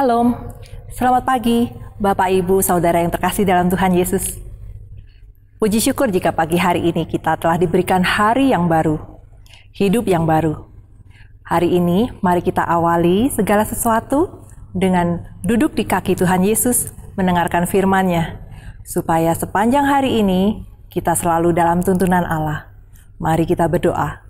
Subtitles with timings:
[0.00, 0.32] Shalom,
[0.96, 1.68] selamat pagi
[2.00, 4.40] Bapak Ibu Saudara yang terkasih dalam Tuhan Yesus.
[5.60, 8.96] Puji syukur jika pagi hari ini kita telah diberikan hari yang baru,
[9.76, 10.56] hidup yang baru.
[11.44, 18.40] Hari ini mari kita awali segala sesuatu dengan duduk di kaki Tuhan Yesus mendengarkan firman-Nya,
[18.88, 22.72] supaya sepanjang hari ini kita selalu dalam tuntunan Allah.
[23.20, 24.24] Mari kita berdoa.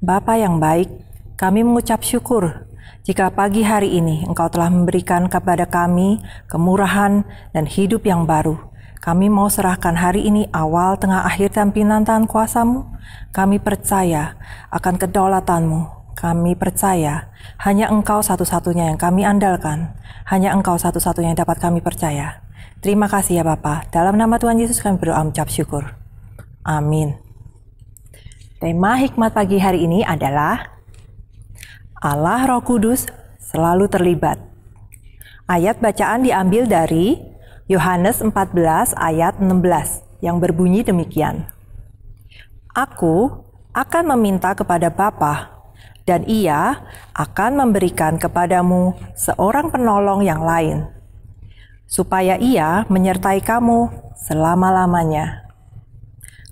[0.00, 0.88] Bapa yang baik,
[1.36, 2.71] kami mengucap syukur
[3.02, 8.58] jika pagi hari ini Engkau telah memberikan kepada kami kemurahan dan hidup yang baru.
[9.02, 12.86] Kami mau serahkan hari ini awal, tengah, akhir, dan pinantan kuasamu.
[13.34, 14.38] Kami percaya
[14.70, 15.80] akan kedaulatanmu.
[16.14, 17.34] Kami percaya
[17.66, 19.98] hanya Engkau satu-satunya yang kami andalkan.
[20.30, 22.46] Hanya Engkau satu-satunya yang dapat kami percaya.
[22.78, 23.86] Terima kasih ya Bapa.
[23.90, 25.98] Dalam nama Tuhan Yesus kami berdoa mengucap syukur.
[26.62, 27.18] Amin.
[28.62, 30.71] Tema hikmat pagi hari ini adalah
[32.02, 33.06] Allah Roh Kudus
[33.38, 34.34] selalu terlibat.
[35.46, 37.14] Ayat bacaan diambil dari
[37.70, 41.46] Yohanes 14 ayat 16 yang berbunyi demikian.
[42.74, 45.62] Aku akan meminta kepada Bapa
[46.02, 46.82] dan ia
[47.14, 50.90] akan memberikan kepadamu seorang penolong yang lain
[51.86, 55.46] supaya ia menyertai kamu selama-lamanya.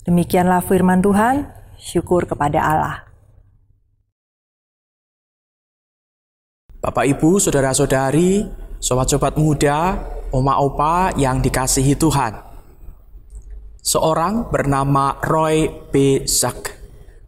[0.06, 3.09] Demikianlah firman Tuhan, syukur kepada Allah.
[6.80, 8.40] Bapak Ibu, saudara-saudari,
[8.80, 10.00] sobat-sobat muda,
[10.32, 12.32] oma opa yang dikasihi Tuhan.
[13.84, 16.24] Seorang bernama Roy B.
[16.24, 16.72] Zack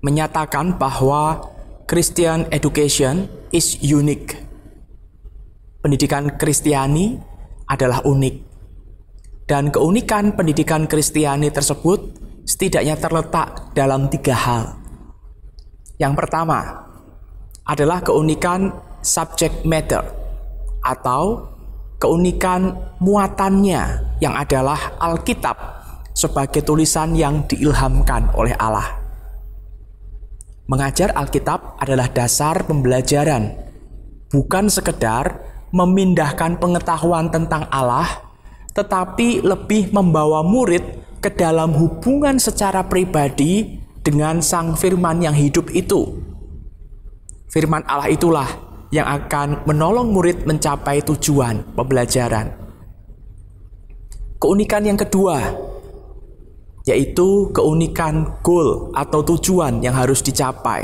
[0.01, 1.53] menyatakan bahwa
[1.85, 4.41] Christian education is unique.
[5.85, 7.21] Pendidikan Kristiani
[7.69, 8.37] adalah unik.
[9.45, 12.01] Dan keunikan pendidikan Kristiani tersebut
[12.49, 14.81] setidaknya terletak dalam tiga hal.
[16.01, 16.89] Yang pertama
[17.69, 20.03] adalah keunikan subject matter
[20.83, 21.53] atau
[22.03, 25.55] keunikan muatannya yang adalah Alkitab
[26.11, 28.99] sebagai tulisan yang diilhamkan oleh Allah.
[30.67, 33.55] Mengajar Alkitab adalah dasar pembelajaran,
[34.31, 35.43] bukan sekedar
[35.75, 38.07] memindahkan pengetahuan tentang Allah,
[38.75, 40.83] tetapi lebih membawa murid
[41.23, 46.19] ke dalam hubungan secara pribadi dengan Sang Firman yang hidup itu.
[47.53, 48.49] Firman Allah itulah
[48.93, 52.53] yang akan menolong murid mencapai tujuan pembelajaran.
[54.37, 55.41] Keunikan yang kedua
[56.83, 60.83] yaitu keunikan goal atau tujuan yang harus dicapai.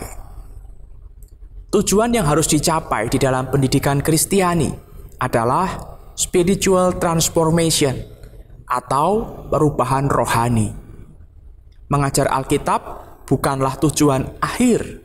[1.69, 4.73] Tujuan yang harus dicapai di dalam pendidikan Kristiani
[5.21, 7.99] adalah spiritual transformation
[8.65, 10.73] atau perubahan rohani.
[11.91, 12.81] Mengajar Alkitab
[13.29, 15.03] bukanlah tujuan akhir,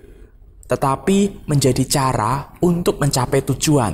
[0.74, 3.94] tetapi menjadi cara untuk mencapai tujuan.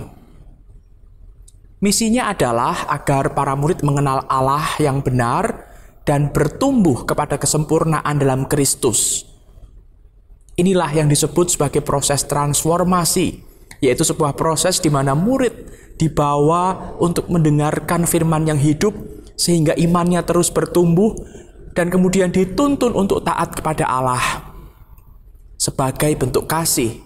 [1.83, 5.67] Misinya adalah agar para murid mengenal Allah yang benar
[6.07, 9.27] dan bertumbuh kepada kesempurnaan dalam Kristus.
[10.55, 13.43] Inilah yang disebut sebagai proses transformasi,
[13.83, 15.55] yaitu sebuah proses di mana murid
[15.99, 18.95] dibawa untuk mendengarkan firman yang hidup
[19.35, 21.15] sehingga imannya terus bertumbuh
[21.75, 24.48] dan kemudian dituntun untuk taat kepada Allah
[25.59, 27.03] sebagai bentuk kasih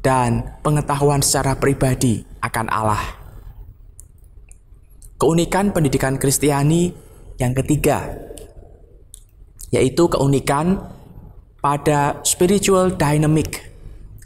[0.00, 3.04] dan pengetahuan secara pribadi akan Allah.
[5.20, 6.88] Keunikan pendidikan Kristiani
[7.36, 8.08] yang ketiga
[9.70, 10.82] yaitu keunikan
[11.62, 13.70] pada spiritual dynamic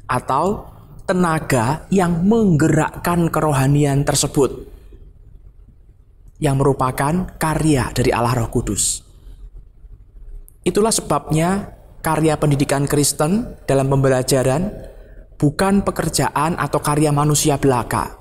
[0.08, 0.70] atau
[1.04, 4.70] tenaga yang menggerakkan kerohanian tersebut
[6.40, 9.04] yang merupakan karya dari Allah Roh Kudus.
[10.64, 14.68] Itulah sebabnya karya pendidikan Kristen dalam pembelajaran
[15.40, 18.20] bukan pekerjaan atau karya manusia belaka.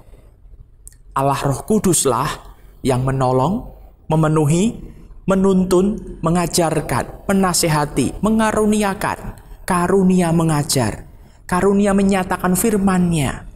[1.14, 3.68] Allah Roh Kuduslah yang menolong,
[4.08, 4.80] memenuhi,
[5.28, 9.38] menuntun, mengajarkan, menasehati, mengaruniakan,
[9.68, 11.06] karunia mengajar,
[11.44, 13.52] karunia menyatakan firman-Nya.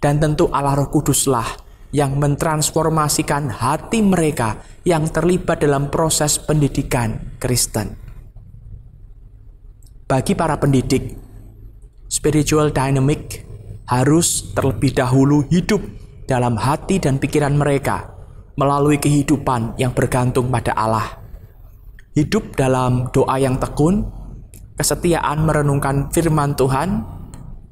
[0.00, 1.46] Dan tentu Allah Roh Kuduslah
[1.94, 8.03] yang mentransformasikan hati mereka yang terlibat dalam proses pendidikan Kristen.
[10.04, 11.16] Bagi para pendidik,
[12.12, 13.40] spiritual dynamic
[13.88, 15.80] harus terlebih dahulu hidup
[16.28, 18.12] dalam hati dan pikiran mereka
[18.60, 21.24] melalui kehidupan yang bergantung pada Allah.
[22.12, 24.04] Hidup dalam doa yang tekun,
[24.76, 27.00] kesetiaan merenungkan firman Tuhan,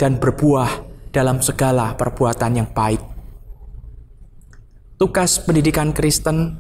[0.00, 3.05] dan berbuah dalam segala perbuatan yang baik.
[4.96, 6.56] Tugas pendidikan Kristen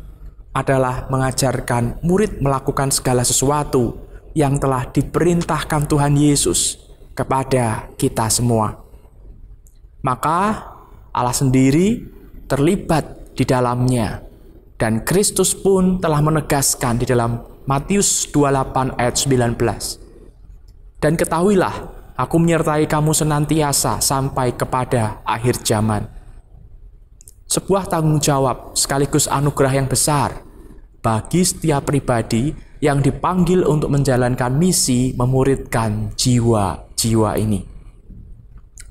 [0.52, 6.80] adalah mengajarkan murid melakukan segala sesuatu yang telah diperintahkan Tuhan Yesus
[7.12, 8.80] kepada kita semua.
[10.02, 10.72] Maka
[11.12, 12.02] Allah sendiri
[12.48, 14.24] terlibat di dalamnya
[14.80, 17.38] dan Kristus pun telah menegaskan di dalam
[17.68, 20.98] Matius 28 ayat 19.
[20.98, 21.74] Dan ketahuilah,
[22.18, 26.22] aku menyertai kamu senantiasa sampai kepada akhir zaman
[27.52, 30.40] sebuah tanggung jawab sekaligus anugerah yang besar
[31.04, 37.62] bagi setiap pribadi yang dipanggil untuk menjalankan misi memuridkan jiwa-jiwa ini.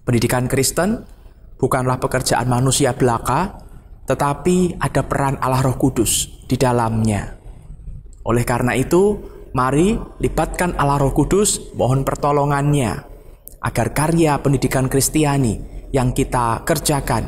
[0.07, 1.03] Pendidikan Kristen
[1.59, 3.59] bukanlah pekerjaan manusia belaka,
[4.07, 7.35] tetapi ada peran Allah Roh Kudus di dalamnya.
[8.23, 9.19] Oleh karena itu,
[9.51, 12.95] mari libatkan Allah Roh Kudus, mohon pertolongannya
[13.59, 15.59] agar karya pendidikan Kristiani
[15.91, 17.27] yang kita kerjakan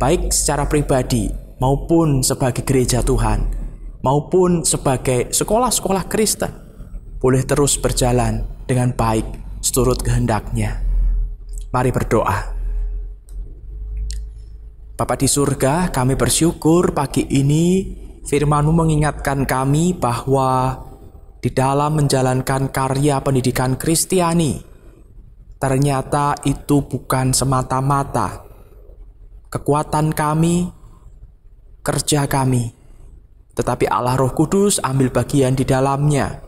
[0.00, 1.28] baik secara pribadi
[1.60, 3.67] maupun sebagai gereja Tuhan,
[4.04, 6.52] maupun sebagai sekolah-sekolah Kristen,
[7.18, 9.26] boleh terus berjalan dengan baik
[9.58, 10.82] seturut kehendaknya.
[11.74, 12.56] Mari berdoa.
[14.98, 17.94] Bapak di surga, kami bersyukur pagi ini
[18.26, 20.74] firman-Mu mengingatkan kami bahwa
[21.38, 24.58] di dalam menjalankan karya pendidikan Kristiani,
[25.62, 28.48] ternyata itu bukan semata-mata
[29.48, 30.68] kekuatan kami,
[31.80, 32.77] kerja kami,
[33.58, 36.38] tetapi Allah Roh Kudus ambil bagian di dalamnya,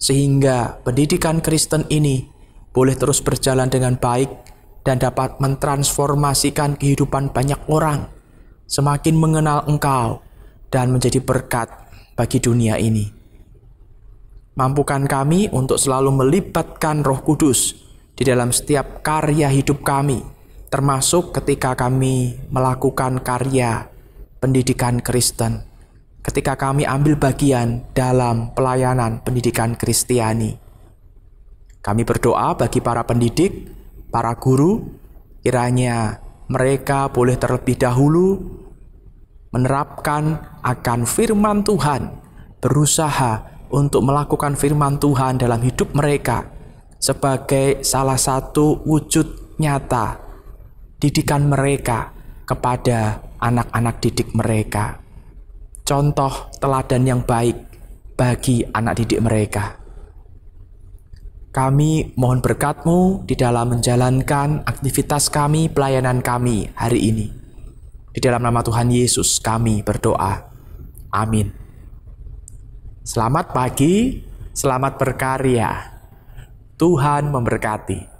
[0.00, 2.24] sehingga pendidikan Kristen ini
[2.72, 4.32] boleh terus berjalan dengan baik
[4.80, 8.08] dan dapat mentransformasikan kehidupan banyak orang,
[8.64, 10.24] semakin mengenal Engkau
[10.72, 11.68] dan menjadi berkat
[12.16, 13.04] bagi dunia ini.
[14.56, 17.76] Mampukan kami untuk selalu melibatkan Roh Kudus
[18.16, 20.36] di dalam setiap karya hidup kami
[20.66, 23.86] termasuk ketika kami melakukan karya
[24.42, 25.65] pendidikan Kristen,
[26.26, 30.58] ketika kami ambil bagian dalam pelayanan pendidikan Kristiani.
[31.78, 33.70] Kami berdoa bagi para pendidik,
[34.10, 34.82] para guru,
[35.46, 36.18] kiranya
[36.50, 38.42] mereka boleh terlebih dahulu
[39.54, 42.10] menerapkan akan firman Tuhan,
[42.58, 46.50] berusaha untuk melakukan firman Tuhan dalam hidup mereka
[46.98, 50.18] sebagai salah satu wujud nyata
[50.98, 52.10] didikan mereka
[52.42, 55.05] kepada anak-anak didik mereka.
[55.86, 57.54] Contoh teladan yang baik
[58.18, 59.78] bagi anak didik mereka.
[61.54, 67.26] Kami mohon berkatmu di dalam menjalankan aktivitas kami, pelayanan kami hari ini.
[68.10, 70.50] Di dalam nama Tuhan Yesus kami berdoa.
[71.14, 71.54] Amin.
[73.06, 74.26] Selamat pagi,
[74.58, 75.70] selamat berkarya.
[76.74, 78.15] Tuhan memberkati.